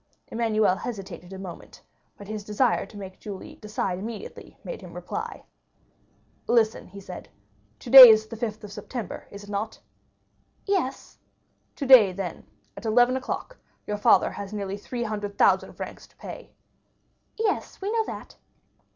[0.29, 1.83] Emmanuel hesitated a moment,
[2.17, 5.43] but his desire to make Julie decide immediately made him reply.
[6.47, 7.29] "Listen," he said;
[7.77, 9.79] "today is the 5th of September, is it not?"
[10.65, 11.19] "Yes."
[11.75, 16.51] "Today, then, at eleven o'clock, your father has nearly three hundred thousand francs to pay?"
[17.37, 18.37] "Yes, we know that."